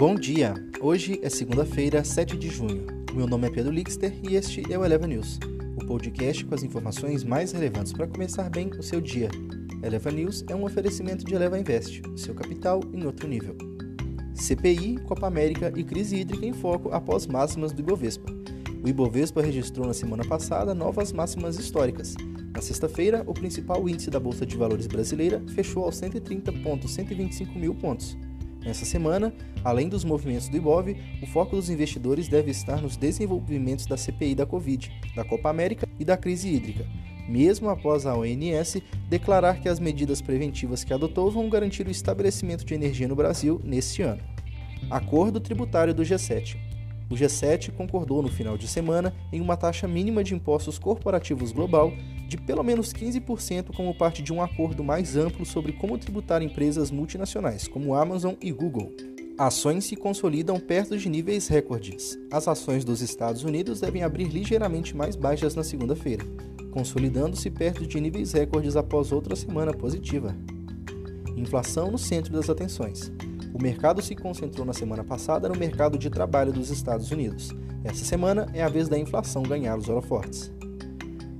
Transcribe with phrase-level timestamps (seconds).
[0.00, 0.54] Bom dia!
[0.80, 2.86] Hoje é segunda-feira, 7 de junho.
[3.14, 5.38] Meu nome é Pedro Lixter e este é o Eleva News,
[5.76, 9.28] o podcast com as informações mais relevantes para começar bem o seu dia.
[9.82, 13.54] Eleva News é um oferecimento de Eleva Invest, seu capital em outro nível.
[14.32, 18.32] CPI, Copa América e crise hídrica em foco após máximas do Ibovespa.
[18.82, 22.14] O Ibovespa registrou na semana passada novas máximas históricas.
[22.54, 28.16] Na sexta-feira, o principal índice da Bolsa de Valores brasileira fechou aos 130,125 mil pontos.
[28.64, 29.32] Nessa semana,
[29.64, 34.34] além dos movimentos do Ibov, o foco dos investidores deve estar nos desenvolvimentos da CPI
[34.34, 36.86] da Covid, da Copa América e da crise hídrica,
[37.26, 42.64] mesmo após a ONS declarar que as medidas preventivas que adotou vão garantir o estabelecimento
[42.64, 44.22] de energia no Brasil neste ano.
[44.90, 46.69] Acordo tributário do G7.
[47.10, 51.92] O G7 concordou no final de semana em uma taxa mínima de impostos corporativos global
[52.28, 56.92] de pelo menos 15% como parte de um acordo mais amplo sobre como tributar empresas
[56.92, 58.92] multinacionais, como Amazon e Google.
[59.36, 62.16] Ações se consolidam perto de níveis recordes.
[62.30, 66.24] As ações dos Estados Unidos devem abrir ligeiramente mais baixas na segunda-feira,
[66.70, 70.36] consolidando-se perto de níveis recordes após outra semana positiva.
[71.36, 73.10] Inflação no centro das atenções.
[73.52, 77.50] O mercado se concentrou na semana passada no mercado de trabalho dos Estados Unidos.
[77.82, 80.52] Essa semana é a vez da inflação ganhar os holofotes.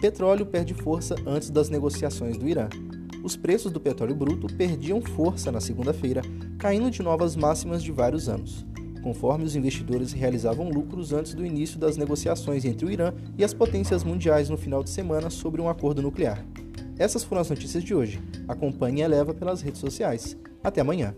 [0.00, 2.68] Petróleo perde força antes das negociações do Irã.
[3.22, 6.22] Os preços do petróleo bruto perdiam força na segunda-feira,
[6.58, 8.66] caindo de novas máximas de vários anos,
[9.02, 13.52] conforme os investidores realizavam lucros antes do início das negociações entre o Irã e as
[13.52, 16.44] potências mundiais no final de semana sobre um acordo nuclear.
[16.98, 18.20] Essas foram as notícias de hoje.
[18.48, 20.36] Acompanhe e eleva pelas redes sociais.
[20.62, 21.14] Até amanhã.